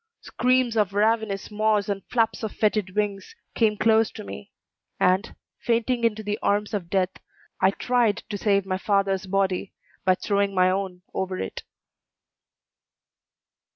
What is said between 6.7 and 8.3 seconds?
of death, I tried